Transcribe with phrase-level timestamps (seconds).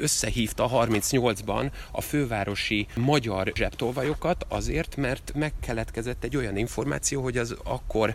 [0.00, 8.14] összehívta 38-ban a fővárosi magyar zsebtolvajokat azért, mert megkeletkezett egy olyan információ, hogy az akkor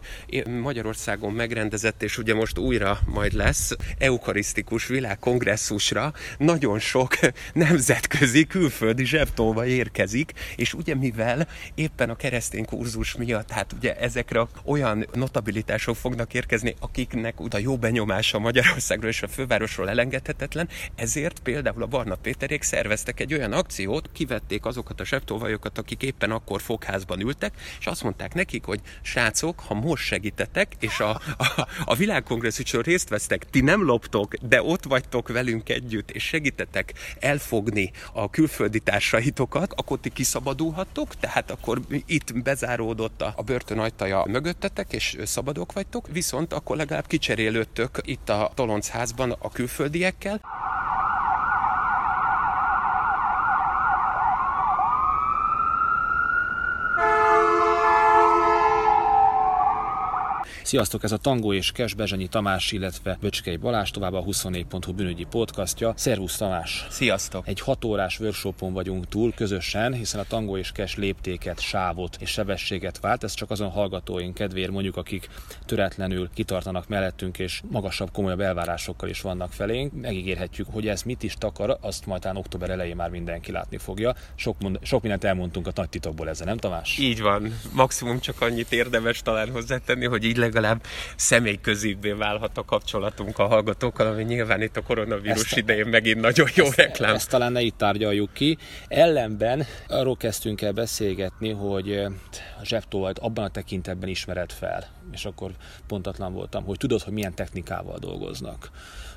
[0.62, 7.18] Magyarországon megrendezett, és ugye most újra majd lesz, eukarisztikus világkongresszusra nagyon sok
[7.54, 14.48] nemzetközi külföldi zsebtolva érkezik, és ugye mivel éppen a keresztény kurzus miatt, hát ugye ezekre
[14.66, 21.75] olyan notabilitások fognak érkezni, akiknek a jó benyomása Magyarországról és a fővárosról elengedhetetlen, ezért például
[21.82, 27.20] a Barna Péterék szerveztek egy olyan akciót, kivették azokat a zsebtolvajokat, akik éppen akkor fogházban
[27.20, 32.82] ültek, és azt mondták nekik, hogy srácok, ha most segítetek, és a, a, a világkongresszuson
[32.82, 38.80] részt vesztek, ti nem loptok, de ott vagytok velünk együtt, és segítetek elfogni a külföldi
[38.80, 45.74] társaitokat, akkor ti kiszabadulhattok, tehát akkor itt bezáródott a, a börtön ajtaja mögöttetek, és szabadok
[45.74, 50.42] vagytok, viszont akkor legalább kicserélődtök itt a Toloncházban a külföldiekkel.
[60.66, 65.24] Sziasztok, ez a Tangó és Kes Bezsenyi Tamás, illetve Böcskei Balázs, továbbá a 24.hu bűnügyi
[65.24, 65.94] podcastja.
[65.96, 66.86] Szervusz Tamás!
[66.90, 67.48] Sziasztok!
[67.48, 72.30] Egy 6 órás workshopon vagyunk túl közösen, hiszen a Tangó és Kes léptéket, sávot és
[72.30, 73.24] sebességet vált.
[73.24, 75.30] Ez csak azon hallgatóink kedvéért mondjuk, akik
[75.66, 80.02] töretlenül kitartanak mellettünk, és magasabb, komolyabb elvárásokkal is vannak felénk.
[80.02, 84.16] Megígérhetjük, hogy ez mit is takar, azt majd talán október elején már mindenki látni fogja.
[84.36, 86.98] Sok, mond, sok mindent elmondtunk a nagy titokból ezzel, nem Tamás?
[86.98, 87.60] Így van.
[87.72, 90.84] Maximum csak annyit érdemes talán hozzátenni, hogy így legalább
[91.16, 96.48] személyközébbé válhat a kapcsolatunk a hallgatókkal, ami nyilván itt a koronavírus ezt, idején megint nagyon
[96.56, 97.16] jó ezt, reklám.
[97.16, 98.58] Ezt talán ne itt tárgyaljuk ki.
[98.88, 101.92] Ellenben arról kezdtünk el beszélgetni, hogy
[102.60, 105.52] a zsebtolvajt abban a tekintetben ismered fel, és akkor
[105.88, 108.70] pontatlan voltam, hogy tudod, hogy milyen technikával dolgoznak.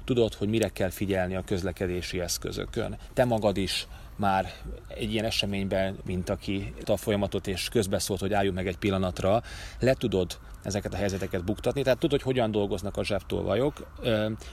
[0.04, 2.98] Tudod, hogy mire kell figyelni a közlekedési eszközökön.
[3.14, 3.86] Te magad is
[4.18, 4.52] már
[4.88, 9.42] egy ilyen eseményben, mint aki a folyamatot és közbeszólt, hogy álljunk meg egy pillanatra,
[9.80, 11.82] le tudod ezeket a helyzeteket buktatni.
[11.82, 13.86] Tehát tudod, hogy hogyan dolgoznak a zsebtolvajok.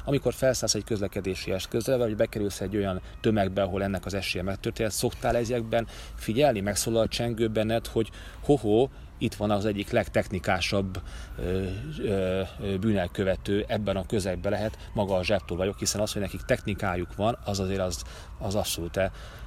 [0.06, 4.92] Amikor felszállsz egy közlekedési eszközre, vagy bekerülsz egy olyan tömegbe, ahol ennek az esélye megtörtént,
[4.92, 8.09] szoktál ezekben figyelni, megszólal a csengő benned, hogy
[8.44, 11.02] hoho, itt van az egyik legtechnikásabb
[11.38, 11.66] ö,
[11.98, 12.42] ö,
[12.80, 17.59] bűnelkövető ebben a közegben lehet maga a zsebtolvajok, hiszen az, hogy nekik technikájuk van, az
[17.59, 18.03] azért az,
[18.40, 19.00] az abszolút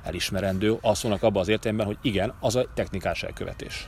[0.03, 0.79] elismerendő.
[0.81, 3.87] Azt mondnak abban az értelemben, hogy igen, az a technikás elkövetés.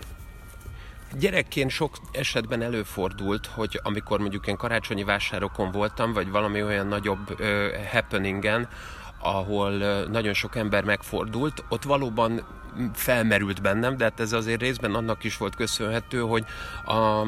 [1.18, 7.40] Gyerekként sok esetben előfordult, hogy amikor mondjuk én karácsonyi vásárokon voltam, vagy valami olyan nagyobb
[7.40, 8.68] ö, happeningen,
[9.20, 9.70] ahol
[10.06, 12.42] nagyon sok ember megfordult, ott valóban
[12.94, 16.44] felmerült bennem, de hát ez azért részben annak is volt köszönhető, hogy
[16.84, 17.24] a,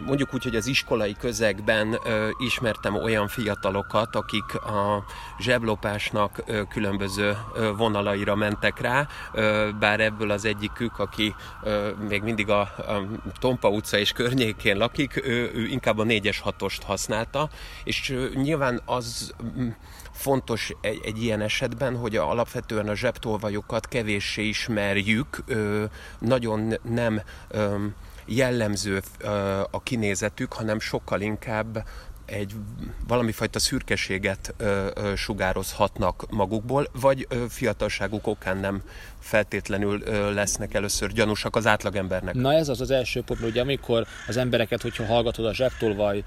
[0.00, 5.04] mondjuk úgy, hogy az iskolai közegben ö, ismertem olyan fiatalokat, akik a
[5.38, 12.22] zseblopásnak ö, különböző ö, vonalaira mentek rá, ö, bár ebből az egyikük, aki ö, még
[12.22, 13.06] mindig a, a
[13.38, 17.48] Tompa utca és környékén lakik, ő, ő inkább a 4-es 6-ost használta,
[17.84, 19.34] és ö, nyilván az
[20.22, 25.84] fontos egy, egy ilyen esetben, hogy alapvetően a zsebtolvajokat kevéssé ismerjük, ö,
[26.18, 27.86] nagyon nem ö,
[28.26, 29.02] jellemző
[29.70, 31.84] a kinézetük, hanem sokkal inkább
[32.26, 32.54] egy
[33.06, 38.82] valami fajta szürkeséget ö, ö, sugározhatnak magukból, vagy ö, fiatalságuk okán nem
[39.18, 42.34] feltétlenül ö, lesznek először gyanúsak az átlagembernek.
[42.34, 46.24] Na ez az az első pont, hogy amikor az embereket, hogyha hallgatod a zsebtolvaj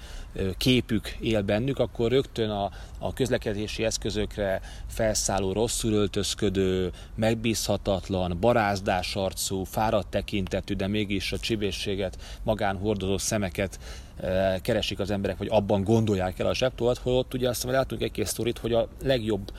[0.58, 9.64] képük él bennük, akkor rögtön a, a közlekedési eszközökre felszálló, rosszul öltözködő, megbízhatatlan, barázdás arcú,
[9.64, 13.80] fáradt tekintetű, de mégis a csibészséget magán hordozó szemeket
[14.62, 18.02] keresik az emberek, vagy abban gondolják el a zsebtolat, hogy ott ugye azt mondom, látunk
[18.02, 19.52] egy-két sztorit, hogy a legjobb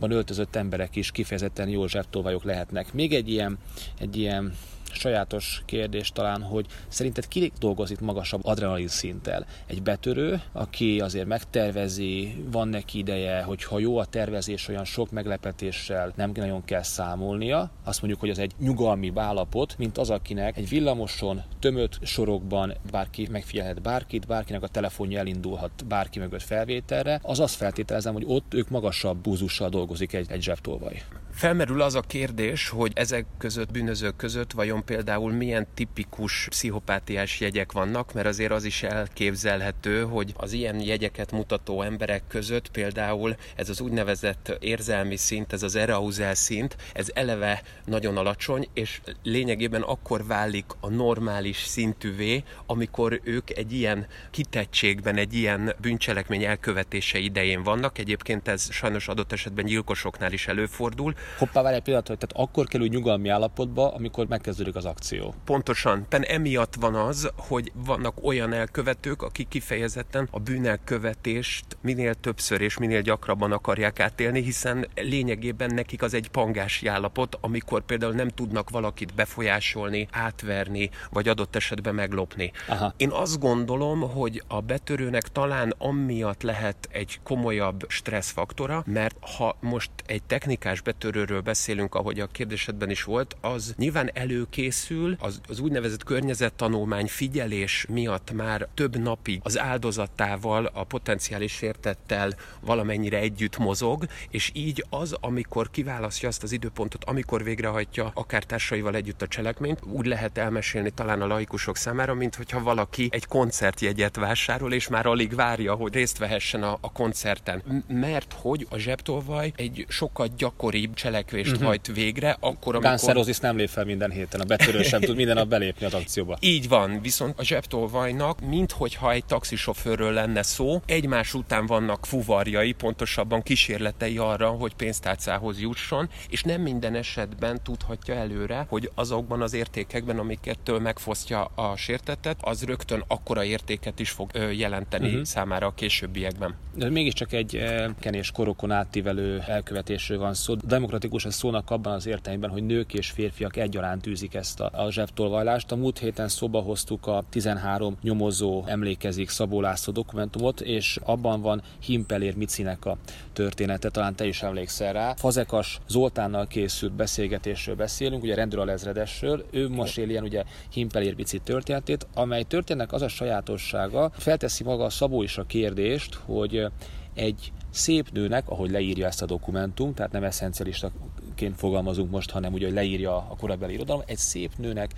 [0.00, 2.92] öltözött emberek is kifejezetten jó zsebtolvajok lehetnek.
[2.92, 3.58] Még egy ilyen,
[3.98, 4.54] egy ilyen
[4.96, 9.46] sajátos kérdés talán, hogy szerinted ki dolgozik magasabb adrenalin szinttel?
[9.66, 15.10] Egy betörő, aki azért megtervezi, van neki ideje, hogy ha jó a tervezés, olyan sok
[15.10, 20.56] meglepetéssel nem nagyon kell számolnia, azt mondjuk, hogy az egy nyugalmi állapot, mint az, akinek
[20.56, 27.40] egy villamoson, tömött sorokban bárki megfigyelhet bárkit, bárkinek a telefonja elindulhat bárki mögött felvételre, az
[27.40, 31.02] azt feltételezem, hogy ott ők magasabb búzussal dolgozik egy, egy zsebtolvaj
[31.36, 37.72] Felmerül az a kérdés, hogy ezek között, bűnözők között vajon például milyen tipikus pszichopátiás jegyek
[37.72, 43.68] vannak, mert azért az is elképzelhető, hogy az ilyen jegyeket mutató emberek között például ez
[43.68, 50.26] az úgynevezett érzelmi szint, ez az erauzel szint, ez eleve nagyon alacsony, és lényegében akkor
[50.26, 57.98] válik a normális szintűvé, amikor ők egy ilyen kitettségben, egy ilyen bűncselekmény elkövetése idején vannak.
[57.98, 61.14] Egyébként ez sajnos adott esetben gyilkosoknál is előfordul.
[61.38, 65.34] Hoppá, várj egy pillanat, hogy tehát akkor kerül nyugalmi állapotba, amikor megkezdődik az akció.
[65.44, 66.06] Pontosan.
[66.08, 72.78] Pen emiatt van az, hogy vannak olyan elkövetők, akik kifejezetten a bűnelkövetést minél többször és
[72.78, 78.70] minél gyakrabban akarják átélni, hiszen lényegében nekik az egy pangási állapot, amikor például nem tudnak
[78.70, 82.52] valakit befolyásolni, átverni, vagy adott esetben meglopni.
[82.68, 82.94] Aha.
[82.96, 89.90] Én azt gondolom, hogy a betörőnek talán amiatt lehet egy komolyabb stresszfaktora, mert ha most
[90.06, 90.80] egy technikás
[91.16, 97.86] betörőről beszélünk, ahogy a kérdésedben is volt, az nyilván előkészül, az, az úgynevezett környezettanulmány figyelés
[97.88, 105.16] miatt már több napig az áldozatával, a potenciális értettel valamennyire együtt mozog, és így az,
[105.20, 110.90] amikor kiválasztja azt az időpontot, amikor végrehajtja akár társaival együtt a cselekményt, úgy lehet elmesélni
[110.90, 115.94] talán a laikusok számára, mint hogyha valaki egy koncertjegyet vásárol, és már alig várja, hogy
[115.94, 117.84] részt vehessen a, a koncerten.
[117.88, 121.66] Mert hogy a zsebtolvaj egy sokkal gyakoribb cselekvést uh-huh.
[121.66, 123.14] hajt végre, akkor, amikor...
[123.14, 126.36] Guns nem lép fel minden héten, a betörő sem tud minden nap belépni az akcióba.
[126.54, 133.42] Így van, viszont a zsebtolvajnak, minthogyha egy taxisofőrről lenne szó, egymás után vannak fuvarjai, pontosabban
[133.42, 140.18] kísérletei arra, hogy pénztárcához jusson, és nem minden esetben tudhatja előre, hogy azokban az értékekben,
[140.18, 145.22] amiket megfosztja a sértettet, az rögtön akkora értéket is fog jelenteni uh-huh.
[145.22, 146.54] számára a későbbiekben.
[146.74, 147.64] De mégiscsak egy
[148.00, 150.54] kenés korokon átívelő elkövetésről van szó.
[150.96, 154.90] Demokratikus a szónak abban az értelemben, hogy nők és férfiak egyaránt űzik ezt a, a
[154.90, 155.72] zsebtolvajlást.
[155.72, 161.62] A múlt héten szóba hoztuk a 13 nyomozó emlékezik Szabó László dokumentumot, és abban van
[161.80, 162.96] Himpelér Micinek a
[163.32, 165.14] története, talán te is emlékszel rá.
[165.14, 169.44] Fazekas Zoltánnal készült beszélgetésről beszélünk, ugye rendőralezredesről.
[169.50, 174.84] Ő most él ilyen ugye Himpelér Mici történetét, amely történetnek az a sajátossága, felteszi maga
[174.84, 176.66] a Szabó is a kérdést, hogy
[177.14, 182.66] egy szép nőnek, ahogy leírja ezt a dokumentum, tehát nem eszencialistaként fogalmazunk most, hanem ugye,
[182.66, 184.90] hogy leírja a korabeli irodalom, egy szép nőnek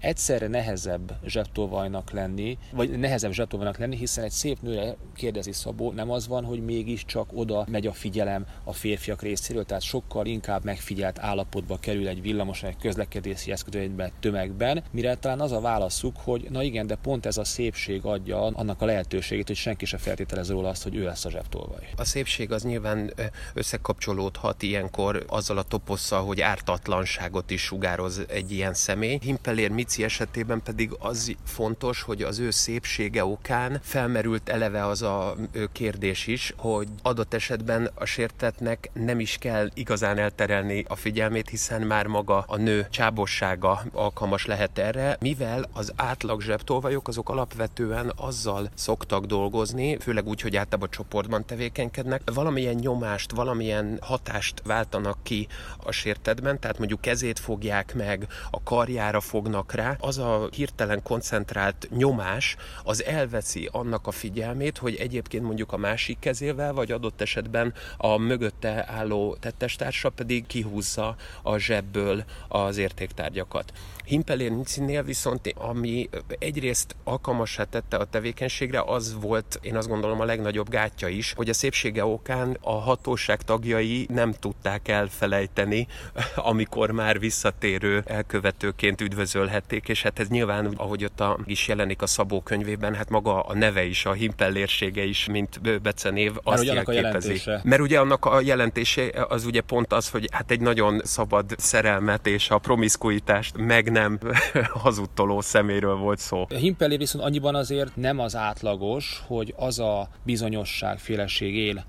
[0.00, 6.10] egyszerre nehezebb zsebtolvajnak lenni, vagy nehezebb zsebtolvajnak lenni, hiszen egy szép nőre kérdezi Szabó, nem
[6.10, 11.18] az van, hogy mégiscsak oda megy a figyelem a férfiak részéről, tehát sokkal inkább megfigyelt
[11.18, 16.62] állapotba kerül egy villamos, egy közlekedési eszközönyben, tömegben, mire talán az a válaszuk, hogy na
[16.62, 20.68] igen, de pont ez a szépség adja annak a lehetőségét, hogy senki se feltételez róla
[20.68, 21.88] azt, hogy ő lesz a zsebtolvaj.
[21.96, 23.12] A szépség az nyilván
[23.54, 29.18] összekapcsolódhat ilyenkor azzal a toposszal, hogy ártatlanságot is sugároz egy ilyen személy.
[29.22, 35.36] Himpelér Mici esetében pedig az fontos, hogy az ő szépsége okán felmerült eleve az a
[35.72, 41.82] kérdés is, hogy adott esetben a sértetnek nem is kell igazán elterelni a figyelmét, hiszen
[41.82, 48.70] már maga a nő csábossága alkalmas lehet erre, mivel az átlag zsebtolvajok azok alapvetően azzal
[48.74, 55.92] szoktak dolgozni, főleg úgy, hogy általában csoportban tevékenykednek, valamilyen nyomást, valamilyen hatást váltanak ki a
[55.92, 61.88] sértetben, tehát mondjuk kezét fogják meg, a karjára fognak figyelnek rá, az a hirtelen koncentrált
[61.90, 67.74] nyomás az elveszi annak a figyelmét, hogy egyébként mondjuk a másik kezével, vagy adott esetben
[67.96, 73.72] a mögötte álló tettestársa pedig kihúzza a zsebből az értéktárgyakat.
[74.08, 76.08] Himpelér Nicinél viszont, ami
[76.38, 81.48] egyrészt alkalmassá tette a tevékenységre, az volt, én azt gondolom, a legnagyobb gátja is, hogy
[81.48, 85.86] a szépsége okán a hatóság tagjai nem tudták elfelejteni,
[86.50, 92.06] amikor már visszatérő elkövetőként üdvözölhették, és hát ez nyilván, ahogy ott a, is jelenik a
[92.06, 97.40] Szabó könyvében, hát maga a neve is, a himpellérsége is, mint becenév, azt jelképezi.
[97.62, 102.26] Mert ugye annak a jelentése az ugye pont az, hogy hát egy nagyon szabad szerelmet
[102.26, 104.18] és a promiszkuitást meg nem
[104.82, 106.46] hazudtoló szeméről volt szó.
[106.46, 111.84] Himpelé viszont annyiban azért nem az átlagos, hogy az a bizonyosság féleség él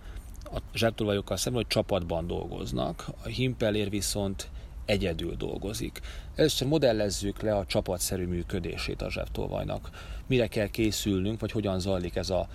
[0.53, 3.05] a zsebtolvajokkal szemben, hogy csapatban dolgoznak.
[3.23, 4.49] A Himpelér viszont
[4.85, 5.99] egyedül dolgozik.
[6.35, 9.89] Először modellezzük le a csapatszerű működését a zsebtolvajnak.
[10.27, 12.47] Mire kell készülnünk, vagy hogyan zajlik ez a,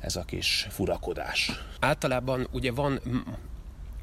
[0.00, 1.50] ez a kis furakodás?
[1.80, 3.00] Általában ugye van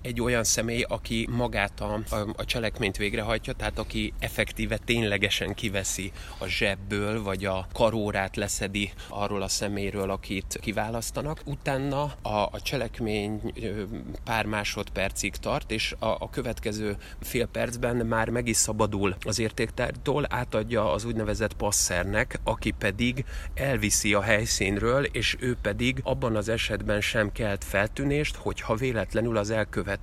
[0.06, 6.12] egy olyan személy, aki magát a, a, a cselekményt végrehajtja, tehát aki effektíve ténylegesen kiveszi
[6.38, 11.42] a zsebből, vagy a karórát leszedi arról a szeméről, akit kiválasztanak.
[11.46, 13.54] Utána a, a cselekmény
[14.24, 20.26] pár másodpercig tart, és a, a következő fél percben már meg is szabadul az értéktártól,
[20.30, 27.02] átadja az úgynevezett passzernek, aki pedig elviszi a helyszínről, és ő pedig abban az esetben
[27.02, 29.94] sem kelt feltűnést, hogyha véletlenül az elkövető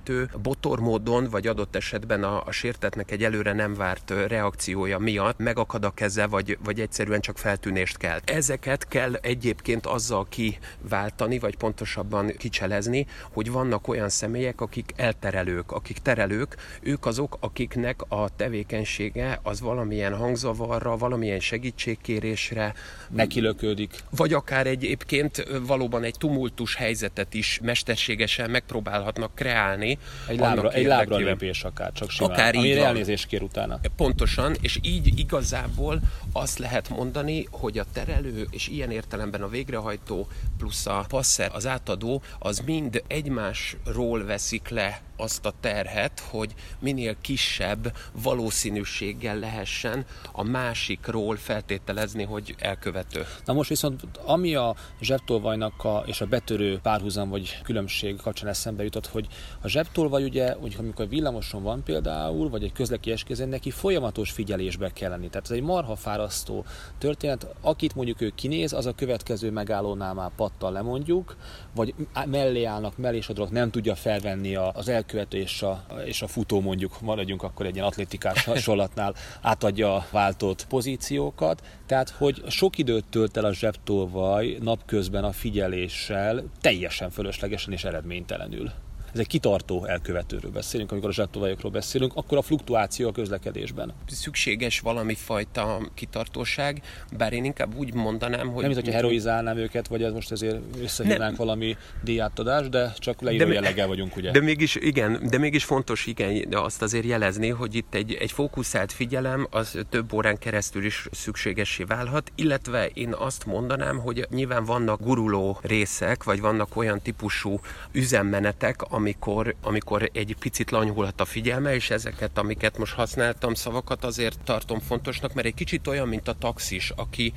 [0.41, 5.91] botormódon, vagy adott esetben a, a sértetnek egy előre nem várt reakciója miatt megakad a
[5.91, 8.19] keze, vagy, vagy egyszerűen csak feltűnést kell.
[8.25, 15.97] Ezeket kell egyébként azzal kiváltani, vagy pontosabban kicselezni, hogy vannak olyan személyek, akik elterelők, akik
[15.97, 22.73] terelők, ők azok, akiknek a tevékenysége az valamilyen hangzavarra, valamilyen segítségkérésre
[23.09, 23.95] nekilöködik.
[24.09, 29.82] Vagy akár egyébként valóban egy tumultus helyzetet is mesterségesen megpróbálhatnak kreálni.
[30.27, 32.31] Egy lábra, egy lábra lépés akár, csak simán.
[32.31, 33.79] Akár így elnézést kér utána.
[33.95, 35.99] Pontosan, és így igazából
[36.33, 41.67] azt lehet mondani, hogy a terelő és ilyen értelemben a végrehajtó plusz a passzer, az
[41.67, 50.43] átadó, az mind egymásról veszik le azt a terhet, hogy minél kisebb valószínűséggel lehessen a
[50.43, 53.25] másikról feltételezni, hogy elkövető.
[53.45, 58.83] Na most viszont ami a zsebtolvajnak a, és a betörő párhuzam vagy különbség kapcsán eszembe
[58.83, 59.27] jutott, hogy
[59.61, 64.91] a zsebtolvaj ugye, hogy amikor villamoson van például, vagy egy közleki esküzen, neki folyamatos figyelésbe
[64.93, 65.29] kell lenni.
[65.29, 66.65] Tehát ez egy marha fárasztó
[66.97, 67.47] történet.
[67.61, 71.35] Akit mondjuk ő kinéz, az a következő megállónál már pattal lemondjuk,
[71.75, 71.93] vagy
[72.25, 76.61] mellé állnak, mellé sodrok, nem tudja felvenni az elkövető elkövető és a, és a futó
[76.61, 81.61] mondjuk, maradjunk akkor egy ilyen atlétikás hasonlatnál, átadja a váltott pozíciókat.
[81.85, 88.71] Tehát, hogy sok időt tölt el a zsebtolvaj napközben a figyeléssel, teljesen fölöslegesen és eredménytelenül
[89.13, 93.93] ez egy kitartó elkövetőről beszélünk, amikor a zsebtovajokról beszélünk, akkor a fluktuáció a közlekedésben.
[94.07, 96.81] Szükséges valami fajta kitartóság,
[97.17, 98.63] bár én inkább úgy mondanám, hogy...
[98.63, 103.47] Nem, mint hogyha heroizálnám őket, vagy ez most ezért összehívnánk valami díjátadást, de csak leíró
[103.47, 104.31] de, jelleggel vagyunk, ugye?
[104.31, 108.31] De mégis, igen, de mégis fontos, igen, de azt azért jelezni, hogy itt egy, egy
[108.31, 114.65] fókuszált figyelem az több órán keresztül is szükségessé válhat, illetve én azt mondanám, hogy nyilván
[114.65, 117.59] vannak guruló részek, vagy vannak olyan típusú
[117.91, 124.39] üzemmenetek, amikor, amikor egy picit lanyhulhat a figyelme, és ezeket, amiket most használtam szavakat, azért
[124.43, 127.33] tartom fontosnak, mert egy kicsit olyan, mint a taxis, aki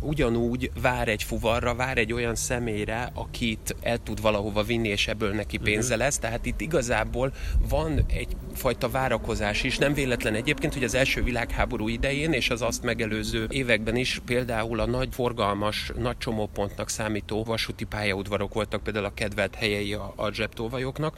[0.00, 5.34] ugyanúgy vár egy fuvarra, vár egy olyan személyre, akit el tud valahova vinni, és ebből
[5.34, 5.64] neki mhm.
[5.64, 6.18] pénze lesz.
[6.18, 7.32] Tehát itt igazából
[7.68, 9.78] van egyfajta várakozás is.
[9.78, 14.80] Nem véletlen egyébként, hogy az első világháború idején és az azt megelőző években is például
[14.80, 20.30] a nagy forgalmas, nagy csomópontnak számító vasúti pályaudvarok voltak például a kedvelt helyei a, a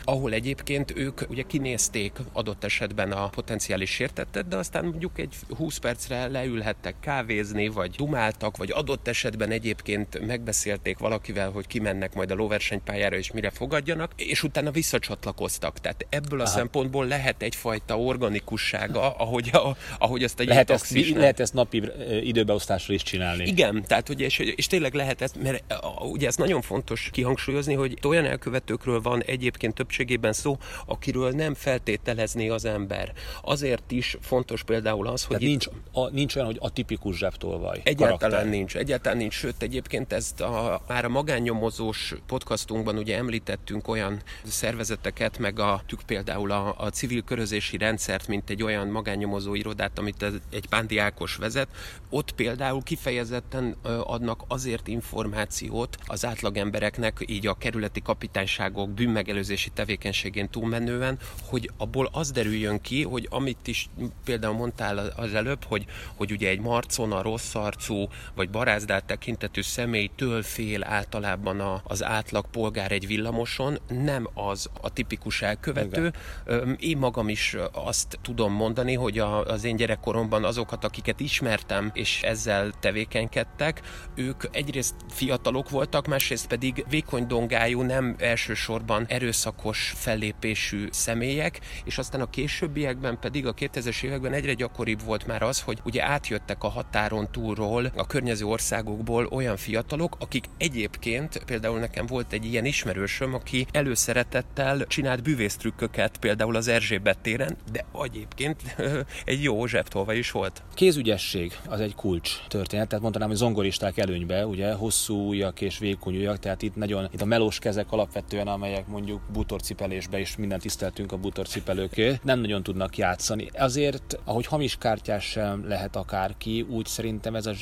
[0.05, 5.79] ahol egyébként ők ugye kinézték adott esetben a potenciális sértettet, de aztán mondjuk egy 20
[5.79, 12.31] percre leülhettek kávézni, vagy dumáltak, vagy vagy adott esetben egyébként megbeszélték valakivel, hogy kimennek majd
[12.31, 15.79] a lóversenypályára és mire fogadjanak, és utána visszacsatlakoztak.
[15.79, 16.53] Tehát ebből a Aha.
[16.53, 21.83] szempontból lehet egyfajta organikussága, ahogy, a, ahogy azt egy lehet ezt, lehet ezt napi
[22.23, 23.45] időbeosztásra is csinálni.
[23.45, 25.65] Igen, tehát ugye, és, és tényleg lehet ezt, mert
[26.01, 32.49] ugye ez nagyon fontos kihangsúlyozni, hogy olyan elkövetőkről van egyébként többségében szó, akiről nem feltételezni
[32.49, 33.13] az ember.
[33.43, 35.37] Azért is fontos például az, hogy...
[35.37, 37.81] Tehát nincs, a, nincs olyan, hogy a tipikus zsebtolvaj.
[37.85, 38.49] Egyáltalán karakter.
[38.51, 44.23] nincs nincs, egyáltalán nincs, sőt egyébként ezt a, már a magánnyomozós podcastunkban ugye említettünk olyan
[44.45, 49.99] szervezeteket, meg a tük például a, a civil körözési rendszert, mint egy olyan magánnyomozó irodát,
[49.99, 51.69] amit egy Pándi Ákos vezet,
[52.11, 61.19] ott például kifejezetten adnak azért információt az átlagembereknek, így a kerületi kapitányságok bűnmegelőzési tevékenységén túlmenően,
[61.45, 63.89] hogy abból az derüljön ki, hogy amit is
[64.25, 70.43] például mondtál az előbb, hogy, hogy ugye egy marcon, rossz arcú, vagy barázdát tekintetű személytől
[70.43, 76.13] fél általában a, az átlag polgár egy villamoson, nem az a tipikus elkövető.
[76.47, 76.77] Igen.
[76.79, 82.23] Én magam is azt tudom mondani, hogy a, az én gyerekkoromban azokat, akiket ismertem, és
[82.23, 83.81] ezzel tevékenykedtek,
[84.15, 92.21] ők egyrészt fiatalok voltak, másrészt pedig vékony dongájú, nem elsősorban erőszakos fellépésű személyek, és aztán
[92.21, 96.69] a későbbiekben pedig a 2000-es években egyre gyakoribb volt már az, hogy ugye átjöttek a
[96.69, 102.65] határon túlról a környező különböző országokból olyan fiatalok, akik egyébként, például nekem volt egy ilyen
[102.65, 108.63] ismerősöm, aki előszeretettel csinált bűvésztrükköket, például az Erzsébet téren, de egyébként
[109.25, 110.63] egy jó zsebtolva is volt.
[110.75, 116.17] Kézügyesség az egy kulcs történet, tehát mondanám, hogy zongoristák előnybe, ugye hosszú ujjak és vékony
[116.17, 121.13] ujjak, tehát itt nagyon itt a melós kezek alapvetően, amelyek mondjuk butorcipelésbe is minden tiszteltünk
[121.13, 123.51] a butorcipelőké, nem nagyon tudnak játszani.
[123.59, 127.53] Azért, ahogy hamis kártyás sem lehet akárki, úgy szerintem ez a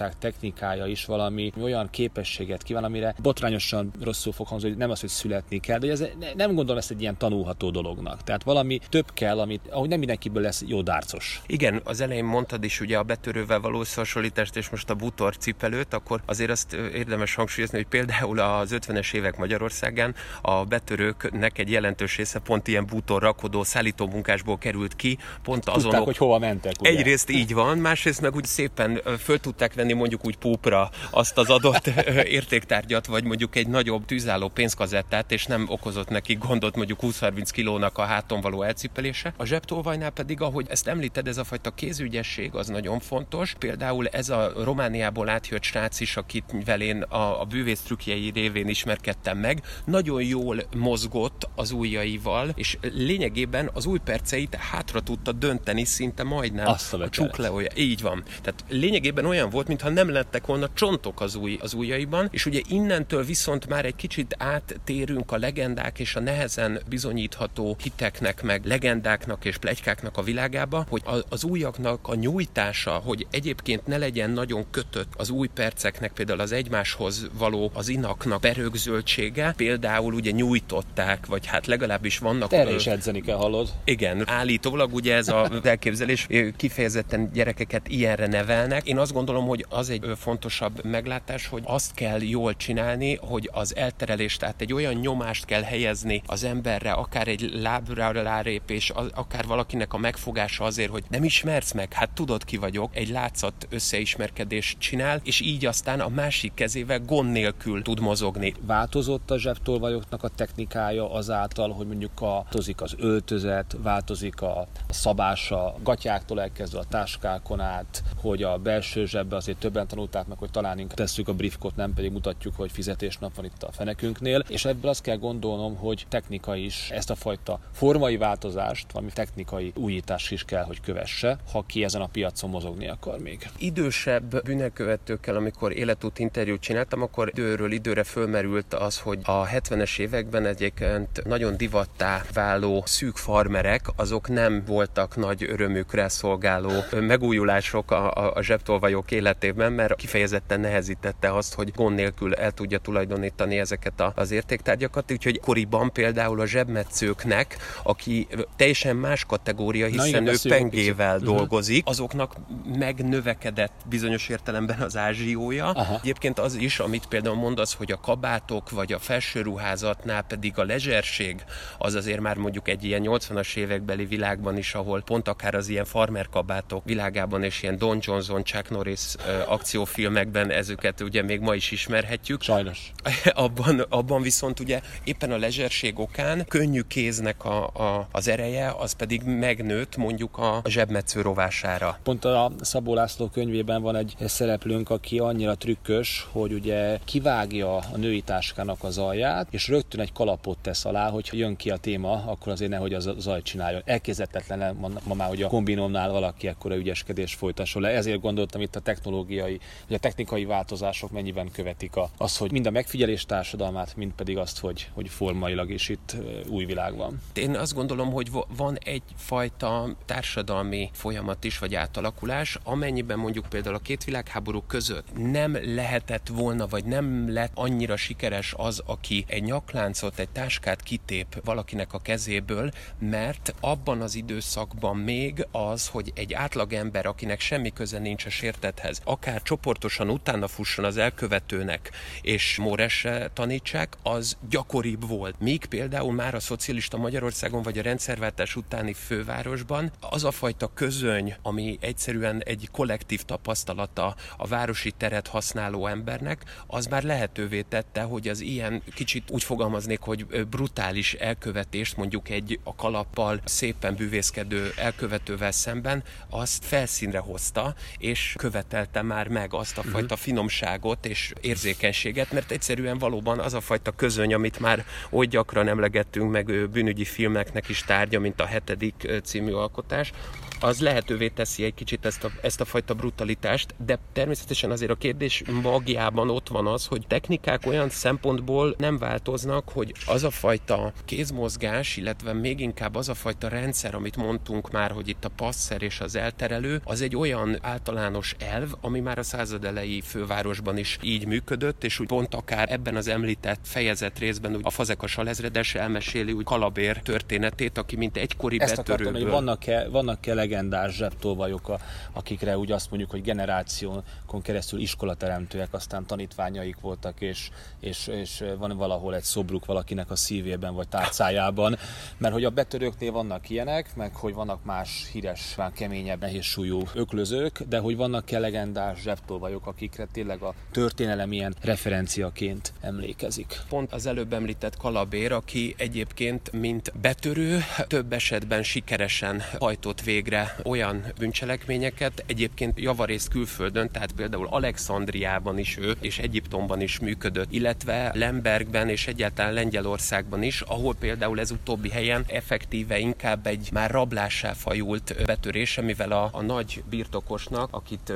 [0.00, 5.00] zsebtolvajság technikája is valami olyan képességet kíván, amire botrányosan rosszul fog hangzni, hogy nem az,
[5.00, 6.04] hogy születni kell, de ez,
[6.36, 8.24] nem gondolom ezt egy ilyen tanulható dolognak.
[8.24, 11.42] Tehát valami több kell, amit, ahogy nem mindenkiből lesz jó dárcos.
[11.46, 15.94] Igen, az elején mondtad is ugye a betörővel való összehasonlítást, és most a butor cipelőt,
[15.94, 22.16] akkor azért azt érdemes hangsúlyozni, hogy például az 50-es évek Magyarországán a betörőknek egy jelentős
[22.16, 25.82] része pont ilyen bútor rakodó szállító munkásból került ki, pont azon.
[25.82, 26.72] Tudták, hogy hova mentek.
[26.80, 26.90] Ugye?
[26.90, 31.50] Egyrészt így van, másrészt meg úgy szépen föl tudták venni mondjuk úgy púpra azt az
[31.50, 31.86] adott
[32.24, 37.98] értéktárgyat, vagy mondjuk egy nagyobb tűzálló pénzkazettát, és nem okozott neki gondot mondjuk 20-30 kilónak
[37.98, 39.32] a háton való elcipelése.
[39.36, 43.54] A zsebtolvajnál pedig, ahogy ezt említed, ez a fajta kézügyesség az nagyon fontos.
[43.58, 49.38] Például ez a Romániából átjött srác is, akit velén a, a bűvész trükkjei révén ismerkedtem
[49.38, 56.22] meg, nagyon jól mozgott az ujjaival, és lényegében az új perceit hátra tudta dönteni szinte
[56.22, 57.68] majdnem Azt a, a csukleója.
[57.74, 58.22] Így van.
[58.42, 62.60] Tehát lényegében olyan volt, mintha nem lettek volna csontok az, új, az ujjaiban, és ugye
[62.68, 69.44] innentől viszont már egy kicsit áttérünk a legendák és a nehezen bizonyítható hiteknek, meg legendáknak
[69.44, 75.12] és plegykáknak a világába, hogy az újaknak a nyújtása, hogy egyébként ne legyen nagyon kötött
[75.16, 81.66] az új perceknek, például az egymáshoz való az inaknak berögzöltsége, például ugye nyújtották, vagy hát
[81.66, 82.52] legalábbis vannak...
[82.52, 83.72] Erre is edzeni kell, hallod?
[83.84, 88.86] Igen, állítólag ugye ez a elképzelés kifejezetten gyerekeket ilyenre nevelnek.
[88.86, 93.76] Én azt gondolom, hogy az egy fontosabb meglátás, hogy azt kell jól csinálni, hogy az
[93.76, 99.92] elterelést, tehát egy olyan nyomást kell helyezni az emberre, akár egy lábra rálépés, akár valakinek
[99.92, 105.20] a megfogása azért, hogy nem ismersz meg, hát tudod ki vagyok, egy látszat összeismerkedést csinál,
[105.24, 108.54] és így aztán a másik kezével gond nélkül tud mozogni.
[108.60, 115.74] Változott a zsebtolvajoknak a technikája azáltal, hogy mondjuk a, változik az öltözet, változik a szabása,
[115.82, 120.78] gatyáktól elkezdve a táskákon át, hogy a belső zsebbe azért többen tanulták meg, hogy talán
[120.78, 124.90] inkább tesszük a briefkot, nem pedig mutatjuk, hogy fizetésnap van itt a fenekünknél, és ebből
[124.90, 130.44] azt kell gondolnom, hogy technika is ezt a fajta formai változást, valami technikai újítás is
[130.44, 133.48] kell, hogy kövesse, ha ki ezen a piacon mozogni akar még.
[133.58, 140.46] Idősebb bűnekövetőkkel, amikor életút interjút csináltam, akkor időről időre fölmerült az, hogy a 70-es években
[140.46, 148.34] egyébként nagyon divattá váló szűk farmerek, azok nem voltak nagy örömükre szolgáló megújulások a, a,
[148.34, 154.12] a zsebtolvajok életében, mert kifejezetten nehezítette azt, hogy gond nélkül el tudja tulajdonítani ezeket a,
[154.16, 155.12] az értéktárgyakat.
[155.12, 161.36] Úgyhogy koriban például a zsebmetszőknek, aki teljesen más kategória, hiszen Na, ő pengével uh-huh.
[161.36, 162.34] dolgozik, azoknak
[162.78, 165.70] megnövekedett bizonyos értelemben az ázsiója.
[165.70, 165.98] Aha.
[166.02, 171.44] Egyébként az is, amit például mondasz, hogy a kabátok vagy a felsőruházatnál pedig a lezserség,
[171.78, 175.84] az azért már mondjuk egy ilyen 80-as évekbeli világban is, ahol pont akár az ilyen
[175.84, 179.14] farmer kabátok világában és ilyen Don Johnson, Chuck Norris
[179.46, 182.42] akciófilmekben ezeket ugye még ma is ismerhetjük.
[182.42, 182.92] Sajnos.
[183.34, 188.92] abban, abban viszont ugye éppen a lezserség okán könnyű kéznek a, a, az ereje, az
[188.92, 191.98] pedig megnőtt mondjuk a zsebmetsző rovására.
[192.02, 197.96] Pont a Szabó László könyvében van egy szereplőnk, aki annyira trükkös, hogy ugye kivágja a
[197.96, 202.24] női táskának az alját, és rögtön egy kalapot tesz alá, hogy jön ki a téma,
[202.26, 203.82] akkor azért nehogy az zaj csináljon.
[203.84, 207.88] Elképzelhetetlen ma már, hogy a kombinomnál valaki ekkora ügyeskedés folytasson le.
[207.88, 208.80] Ezért gondoltam itt a
[209.20, 214.12] technológiai, vagy a technikai változások mennyiben követik a, az, hogy mind a megfigyelés társadalmát, mind
[214.12, 216.16] pedig azt, hogy, hogy formailag is itt
[216.48, 217.20] új világ van.
[217.34, 223.78] Én azt gondolom, hogy van egyfajta társadalmi folyamat is, vagy átalakulás, amennyiben mondjuk például a
[223.78, 230.18] két világháború között nem lehetett volna, vagy nem lett annyira sikeres az, aki egy nyakláncot,
[230.18, 237.06] egy táskát kitép valakinek a kezéből, mert abban az időszakban még az, hogy egy átlagember,
[237.06, 241.90] akinek semmi köze nincs a sértethez, akár csoportosan utána fusson az elkövetőnek,
[242.22, 245.40] és Móresre tanítsák, az gyakoribb volt.
[245.40, 251.34] Míg például már a szocialista Magyarországon, vagy a rendszerváltás utáni fővárosban az a fajta közöny,
[251.42, 258.28] ami egyszerűen egy kollektív tapasztalata a városi teret használó embernek, az már lehetővé tette, hogy
[258.28, 265.52] az ilyen kicsit úgy fogalmaznék, hogy brutális elkövetést mondjuk egy a kalappal szépen bűvészkedő elkövetővel
[265.52, 270.18] szemben, azt felszínre hozta, és követelte érezte már meg azt a fajta uh-huh.
[270.18, 276.30] finomságot és érzékenységet, mert egyszerűen valóban az a fajta közöny, amit már oly gyakran emlegettünk
[276.30, 280.12] meg bűnügyi filmeknek is tárgya, mint a hetedik című alkotás,
[280.60, 284.94] az lehetővé teszi egy kicsit ezt a, ezt a fajta brutalitást, de természetesen azért a
[284.94, 290.92] kérdés magjában ott van az, hogy technikák olyan szempontból nem változnak, hogy az a fajta
[291.04, 295.82] kézmozgás, illetve még inkább az a fajta rendszer, amit mondtunk már, hogy itt a passzer
[295.82, 300.98] és az elterelő, az egy olyan általános elv, ami már a század elejé fővárosban is
[301.02, 305.74] így működött, és úgy pont akár ebben az említett fejezet részben úgy a Fazekas alezredes
[305.74, 309.06] elmeséli úgy Kalabér történetét, aki mint egykori Ezt betörőből...
[309.06, 311.76] Akartam, hogy vannak-e, vannak-e legendás zsebtolvajok,
[312.12, 318.76] akikre úgy azt mondjuk, hogy generációkon keresztül iskolateremtőek, aztán tanítványaik voltak, és, és, és van
[318.76, 321.76] valahol egy szobruk valakinek a szívében vagy tárcájában,
[322.18, 326.82] mert hogy a betörőknél vannak ilyenek, meg hogy vannak más híres, már keményebb, nehéz súlyú
[326.94, 333.60] öklözők, de hogy vannak-e legendás zsebtolvajok, akikre tényleg a történelem ilyen referenciaként emlékezik.
[333.68, 341.04] Pont az előbb említett Kalabér, aki egyébként mint betörő több esetben sikeresen hajtott végre olyan
[341.18, 348.88] bűncselekményeket, egyébként javarészt külföldön, tehát például Alexandriában is ő, és Egyiptomban is működött, illetve Lembergben
[348.88, 355.14] és egyáltalán Lengyelországban is, ahol például ez utóbbi helyen effektíve inkább egy már rablássá fajult
[355.24, 358.12] betörése, mivel a, a nagy birtokosnak, akit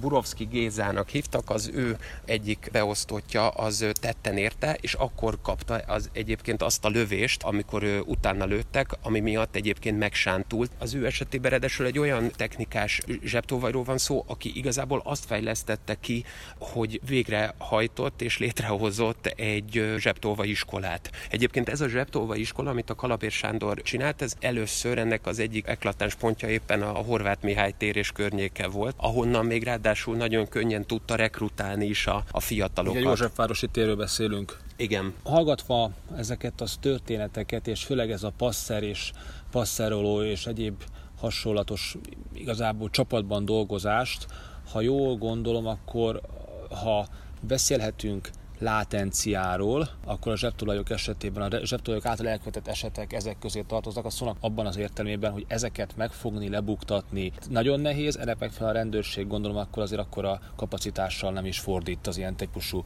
[0.00, 6.62] Burovski Gézának hívtak, az ő egyik beosztottja az tetten érte, és akkor kapta az egyébként
[6.62, 10.70] azt a lövést, amikor utána lőttek, ami miatt egyébként megsántult.
[10.78, 16.24] Az ő esetében Ráadásul egy olyan technikás zsebtolvajról van szó, aki igazából azt fejlesztette ki,
[16.58, 21.10] hogy végrehajtott és létrehozott egy zsebtolvaj iskolát.
[21.30, 25.66] Egyébként ez a zsebtolvaj iskola, amit a Kalapér Sándor csinált, ez először ennek az egyik
[25.66, 30.86] eklatáns pontja éppen a Horváth Mihály tér és környéke volt, ahonnan még ráadásul nagyon könnyen
[30.86, 33.00] tudta rekrutálni is a, a fiatalokat.
[33.00, 34.58] Ugye Józsefvárosi térről beszélünk.
[34.76, 35.14] Igen.
[35.22, 39.10] Hallgatva ezeket az történeteket, és főleg ez a passzer és
[39.50, 40.82] passzeroló és egyéb
[41.18, 41.96] hasonlatos
[42.32, 44.26] igazából csapatban dolgozást.
[44.72, 46.20] Ha jól gondolom, akkor
[46.82, 47.06] ha
[47.40, 54.10] beszélhetünk látenciáról, akkor a zsebtulajok esetében a zsebtulajok által elkövetett esetek ezek közé tartoznak, a
[54.10, 59.56] szónak abban az értelmében, hogy ezeket megfogni, lebuktatni nagyon nehéz, ennek megfelelően a rendőrség gondolom
[59.56, 62.84] akkor azért akkor a kapacitással nem is fordít az ilyen típusú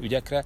[0.00, 0.44] ügyekre.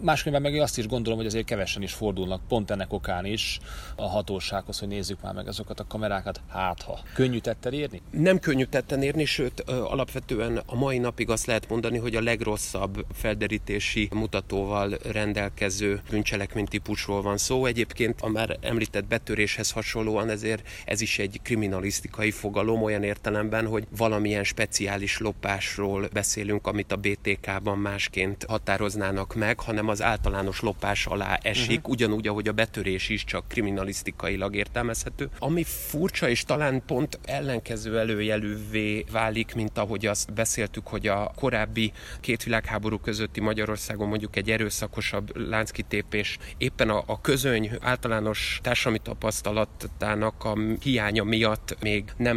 [0.00, 3.58] Másképpen meg azt is gondolom, hogy azért kevesen is fordulnak pont ennek okán is
[3.96, 7.00] a hatósághoz, hogy nézzük már meg azokat a kamerákat, hát ha.
[7.14, 8.02] Könnyű tetten érni?
[8.10, 13.06] Nem könnyű tetten érni, sőt alapvetően a mai napig azt lehet mondani, hogy a legrosszabb
[13.12, 17.66] felderítési mutatóval rendelkező bűncselekménytípusról van szó.
[17.66, 23.86] Egyébként a már említett betöréshez hasonlóan ezért ez is egy kriminalisztikai fogalom olyan értelemben, hogy
[23.96, 31.38] valamilyen speciális lopásról beszélünk, amit a BTK-ban másként határoznának meg, hanem az általános lopás alá
[31.42, 31.92] esik, uh-huh.
[31.92, 35.30] ugyanúgy, ahogy a betörés is csak kriminalisztikailag értelmezhető.
[35.38, 41.92] Ami furcsa és talán pont ellenkező előjelűvé válik, mint ahogy azt beszéltük, hogy a korábbi
[42.20, 50.44] két világháború közötti Magyarországon mondjuk egy erőszakosabb lánckitépés éppen a, a közöny általános társadalmi tapasztalatának
[50.44, 52.36] a hiánya miatt még nem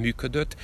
[0.00, 0.56] működött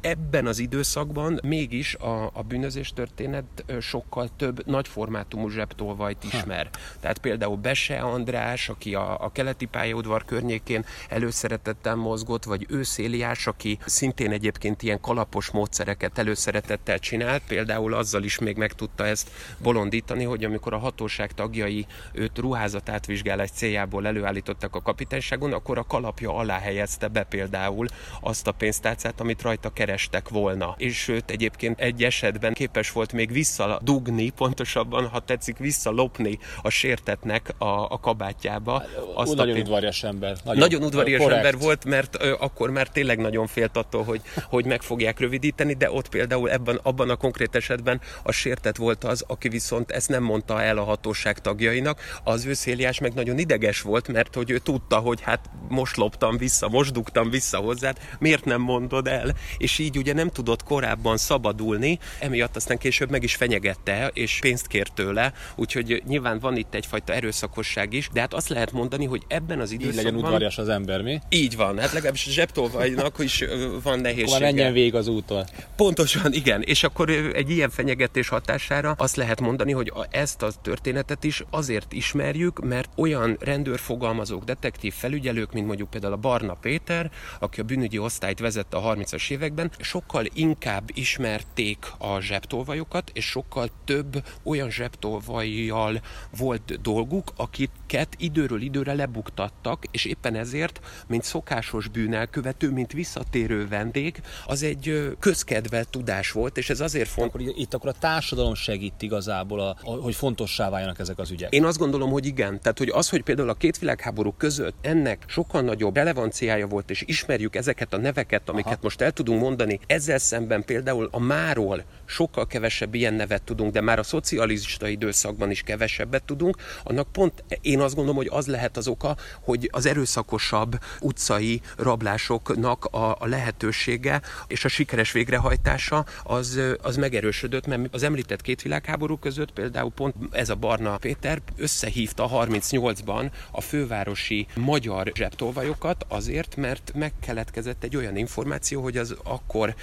[0.00, 3.44] ebben az időszakban mégis a, a bűnözés történet
[3.80, 6.68] sokkal több nagyformátumú zsebtolvajt ismer.
[6.72, 6.78] Ha.
[7.00, 13.78] Tehát például Bese András, aki a, a keleti pályaudvar környékén előszeretettel mozgott, vagy Őszéliás, aki
[13.86, 20.24] szintén egyébként ilyen kalapos módszereket előszeretettel csinált, például azzal is még meg tudta ezt bolondítani,
[20.24, 26.34] hogy amikor a hatóság tagjai őt ruházat átvizsgálás céljából előállítottak a kapitányságon, akkor a kalapja
[26.34, 27.86] alá helyezte be például
[28.20, 30.74] azt a pénztárcát, amit rajta keresett kerestek volna.
[30.78, 37.54] És sőt, egyébként egy esetben képes volt még visszadugni, pontosabban, ha tetszik, visszalopni a sértetnek
[37.58, 38.82] a, a kabátjába.
[39.14, 40.36] Azt nagyon a udvarias ember.
[40.44, 41.44] Nagyon, nagyon udvarias korrekt.
[41.44, 45.74] ember volt, mert ö, akkor már tényleg nagyon félt attól, hogy, hogy meg fogják rövidíteni,
[45.74, 50.08] de ott például ebben, abban a konkrét esetben a sértet volt az, aki viszont ezt
[50.08, 52.00] nem mondta el a hatóság tagjainak.
[52.24, 56.68] Az őszéliás meg nagyon ideges volt, mert hogy ő tudta, hogy hát most loptam vissza,
[56.68, 59.34] most dugtam vissza hozzád, miért nem mondod el?
[59.58, 64.66] És így ugye nem tudott korábban szabadulni, emiatt aztán később meg is fenyegette, és pénzt
[64.66, 69.22] kért tőle, úgyhogy nyilván van itt egyfajta erőszakosság is, de hát azt lehet mondani, hogy
[69.28, 69.98] ebben az időszakban...
[69.98, 71.18] Így legyen udvarias az ember, mi?
[71.28, 73.44] Így van, hát legalábbis a zsebtolvajnak is
[73.82, 74.28] van nehézsége.
[74.28, 75.44] Akkor menjen végig az úton.
[75.76, 81.24] Pontosan, igen, és akkor egy ilyen fenyegetés hatására azt lehet mondani, hogy ezt a történetet
[81.24, 87.60] is azért ismerjük, mert olyan rendőrfogalmazók, detektív felügyelők, mint mondjuk például a Barna Péter, aki
[87.60, 94.24] a bűnügyi osztályt vezette a 30-as években, sokkal inkább ismerték a zsebtolvajokat, és sokkal több
[94.42, 96.00] olyan zsebtolvajjal
[96.38, 104.22] volt dolguk, akiket időről időre lebuktattak, és éppen ezért, mint szokásos bűnelkövető, mint visszatérő vendég,
[104.46, 107.42] az egy közkedvelt tudás volt, és ez azért fontos.
[107.42, 111.52] Akkor itt akkor a társadalom segít igazából, a, hogy fontossá váljanak ezek az ügyek.
[111.52, 112.60] Én azt gondolom, hogy igen.
[112.60, 117.02] Tehát, hogy az, hogy például a két világháború között ennek sokkal nagyobb relevanciája volt, és
[117.06, 118.80] ismerjük ezeket a neveket, amiket Aha.
[118.82, 123.80] most el tudunk mondani, ezzel szemben például a máról sokkal kevesebb ilyen nevet tudunk, de
[123.80, 128.76] már a szocialista időszakban is kevesebbet tudunk, annak pont én azt gondolom, hogy az lehet
[128.76, 136.60] az oka, hogy az erőszakosabb utcai rablásoknak a, a lehetősége és a sikeres végrehajtása az,
[136.82, 142.30] az megerősödött, mert az említett két világháború között például pont ez a Barna Péter összehívta
[142.32, 149.14] 38-ban a fővárosi magyar zsebtolvajokat azért, mert megkeletkezett egy olyan információ, hogy az
[149.50, 149.74] akkor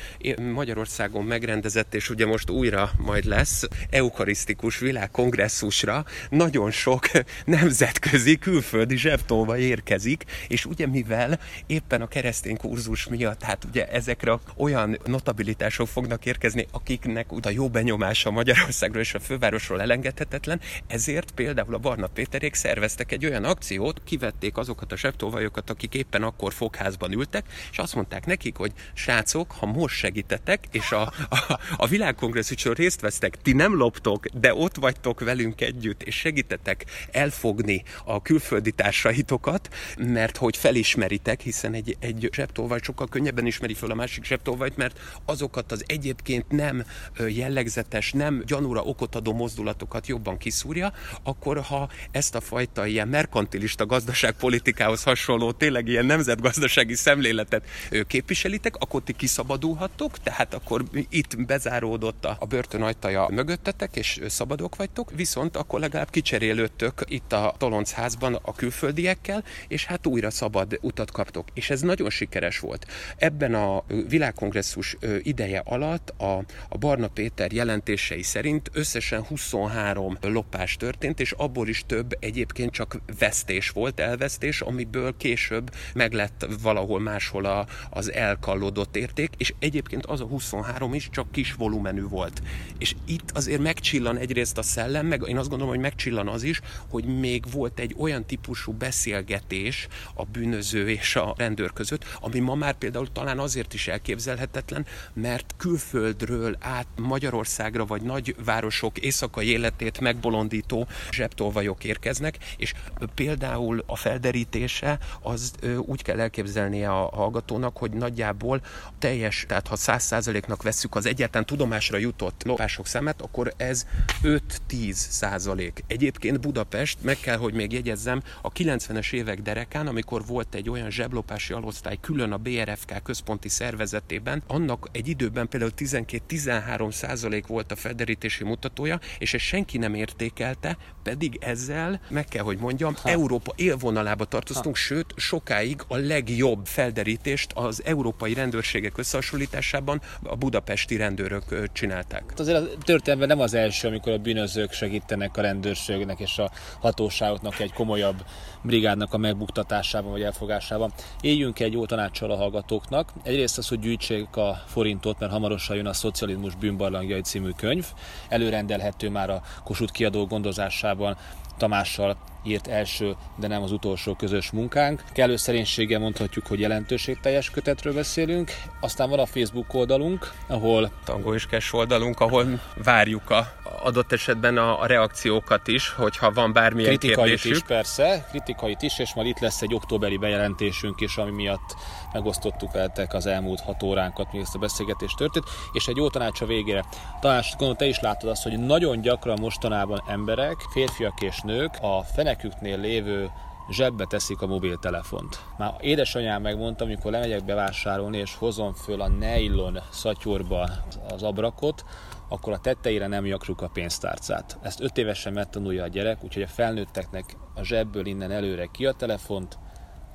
[0.53, 6.05] Magyarországon megrendezett, és ugye most újra majd lesz, eukarisztikus világkongresszusra.
[6.29, 7.05] Nagyon sok
[7.45, 14.39] nemzetközi külföldi zsebtolva érkezik, és ugye mivel éppen a keresztény kurzus miatt, hát ugye ezekre
[14.57, 21.73] olyan notabilitások fognak érkezni, akiknek a jó benyomása Magyarországról és a fővárosról elengedhetetlen, ezért például
[21.73, 27.11] a Barna Péterék szerveztek egy olyan akciót, kivették azokat a zsebtolvajokat, akik éppen akkor fogházban
[27.11, 32.73] ültek, és azt mondták nekik, hogy srácok, ha most segítetek, és a, a, a világkongresszuson
[32.73, 38.71] részt vesztek, ti nem loptok, de ott vagytok velünk együtt, és segítetek elfogni a külföldi
[38.71, 44.77] társaitokat, mert hogy felismeritek, hiszen egy, egy zsebtolvaj sokkal könnyebben ismeri fel a másik zsebtolvajt,
[44.77, 46.85] mert azokat az egyébként nem
[47.27, 50.93] jellegzetes, nem gyanúra okot adó mozdulatokat jobban kiszúrja,
[51.23, 57.65] akkor ha ezt a fajta ilyen merkantilista gazdaságpolitikához hasonló, tényleg ilyen nemzetgazdasági szemléletet
[58.07, 59.13] képviselitek, akkor ti
[59.47, 66.09] kiszabadulhattok, tehát akkor itt bezáródott a börtön ajtaja mögöttetek, és szabadok vagytok, viszont akkor legalább
[66.09, 71.47] kicserélődtök itt a Toloncházban a külföldiekkel, és hát újra szabad utat kaptok.
[71.53, 72.85] És ez nagyon sikeres volt.
[73.17, 81.19] Ebben a világkongresszus ideje alatt a, a Barna Péter jelentései szerint összesen 23 lopás történt,
[81.19, 87.45] és abból is több egyébként csak vesztés volt, elvesztés, amiből később meg lett valahol máshol
[87.45, 92.41] a, az elkallódott érték, és egyébként az a 23 is csak kis volumenű volt.
[92.77, 96.61] És itt azért megcsillan egyrészt a szellem, meg én azt gondolom, hogy megcsillan az is,
[96.89, 102.55] hogy még volt egy olyan típusú beszélgetés a bűnöző és a rendőr között, ami ma
[102.55, 110.87] már például talán azért is elképzelhetetlen, mert külföldről át Magyarországra vagy nagyvárosok éjszakai életét megbolondító
[111.11, 112.73] zsebtolvajok érkeznek, és
[113.15, 118.61] például a felderítése az úgy kell elképzelnie a hallgatónak, hogy nagyjából
[118.99, 119.16] teljes,
[119.47, 123.85] tehát ha 100%-nak vesszük az egyetlen tudomásra jutott lopások számát, akkor ez
[124.23, 125.83] 5-10 százalék.
[125.87, 130.91] Egyébként Budapest, meg kell, hogy még jegyezzem, a 90-es évek derekán, amikor volt egy olyan
[130.91, 137.75] zseblopási alosztály külön a BRFK központi szervezetében, annak egy időben például 12-13 százalék volt a
[137.75, 143.09] felderítési mutatója, és ezt senki nem értékelte, pedig ezzel, meg kell, hogy mondjam, ha.
[143.09, 144.81] Európa élvonalába tartoztunk, ha.
[144.81, 152.23] sőt, sokáig a legjobb felderítést az európai rendőrségek összehasonlításában a budapesti rendőrök csinálták.
[152.29, 156.51] Hát azért a történetben nem az első, amikor a bűnözők segítenek a rendőrségnek és a
[156.79, 158.25] hatóságoknak egy komolyabb
[158.61, 160.91] brigádnak a megbuktatásában vagy elfogásában.
[161.21, 163.13] Éljünk egy jó tanácssal a hallgatóknak.
[163.23, 167.85] Egyrészt az, hogy gyűjtsék a forintot, mert hamarosan jön a Szocializmus bűnbarlangjai című könyv.
[168.29, 171.17] Előrendelhető már a Kossuth kiadó gondozásában
[171.57, 172.17] Tamással
[172.47, 175.03] írt első, de nem az utolsó közös munkánk.
[175.13, 178.51] Kellő szerénységgel mondhatjuk, hogy jelentőségteljes kötetről beszélünk.
[178.79, 180.91] Aztán van a Facebook oldalunk, ahol...
[181.05, 186.53] Tango és Cash oldalunk, ahol várjuk a adott esetben a, a reakciókat is, hogyha van
[186.53, 187.51] bármilyen kritikait kérdésük.
[187.51, 191.75] is persze, kritikait is, és majd itt lesz egy októberi bejelentésünk is, ami miatt
[192.13, 196.41] megosztottuk veletek az elmúlt hat óránkat, mi ezt a beszélgetés történt, és egy jó tanács
[196.41, 196.85] a végére.
[197.19, 202.03] Talán gondolom te is látod azt, hogy nagyon gyakran mostanában emberek, férfiak és nők a
[202.37, 203.31] feneküknél lévő
[203.69, 205.43] zsebbe teszik a mobiltelefont.
[205.57, 210.69] Már édesanyám megmondta, amikor lemegyek bevásárolni, és hozom föl a nylon szatyorba
[211.09, 211.85] az abrakot,
[212.29, 214.57] akkor a tetteire nem jakruk a pénztárcát.
[214.61, 218.91] Ezt öt évesen megtanulja a gyerek, úgyhogy a felnőtteknek a zsebből innen előre ki a
[218.91, 219.57] telefont,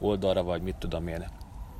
[0.00, 1.26] oldalra vagy mit tudom én,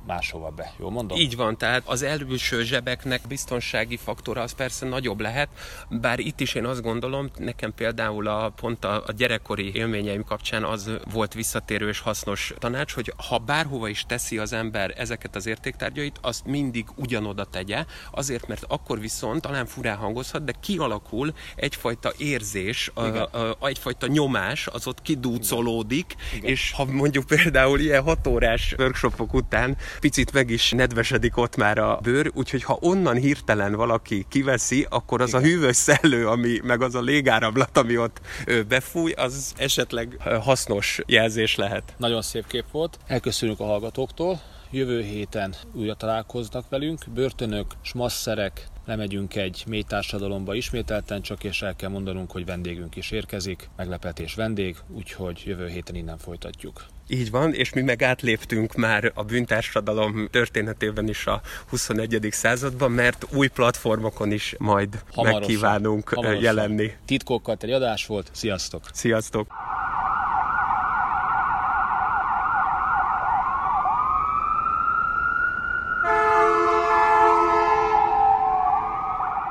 [0.05, 0.73] máshova be.
[0.79, 1.17] Jól mondom?
[1.17, 5.49] Így van, tehát az előső zsebeknek biztonsági faktora az persze nagyobb lehet,
[5.89, 10.63] bár itt is én azt gondolom, nekem például a, pont a, a gyerekkori élményeim kapcsán
[10.63, 15.45] az volt visszatérő és hasznos tanács, hogy ha bárhova is teszi az ember ezeket az
[15.45, 22.13] értéktárgyait, azt mindig ugyanoda tegye, azért, mert akkor viszont talán furán hangozhat, de kialakul egyfajta
[22.17, 26.49] érzés, a, a, a, egyfajta nyomás, az ott kidúcolódik, Igen.
[26.49, 31.77] és ha mondjuk például ilyen hat órás workshopok után picit meg is nedvesedik ott már
[31.77, 35.41] a bőr, úgyhogy ha onnan hirtelen valaki kiveszi, akkor az Igen.
[35.41, 38.21] a hűvös szellő, ami, meg az a légáramlat, ami ott
[38.67, 41.93] befúj, az esetleg hasznos jelzés lehet.
[41.97, 42.99] Nagyon szép kép volt.
[43.07, 44.41] Elköszönünk a hallgatóktól.
[44.71, 46.99] Jövő héten újra találkoznak velünk.
[47.13, 53.11] Börtönök, smasszerek, lemegyünk egy mély társadalomba ismételten, csak és el kell mondanunk, hogy vendégünk is
[53.11, 56.85] érkezik, meglepetés vendég, úgyhogy jövő héten innen folytatjuk.
[57.07, 62.27] Így van, és mi meg átléptünk már a bűntársadalom történetében is a 21.
[62.31, 66.43] században, mert új platformokon is majd hamarosan, megkívánunk hamarosan.
[66.43, 66.91] jelenni.
[67.05, 68.83] Titkokkal egy adás volt, sziasztok!
[68.93, 69.47] Sziasztok!